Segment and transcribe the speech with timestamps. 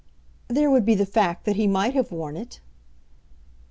[0.47, 2.59] "There would be the fact that he might have worn it."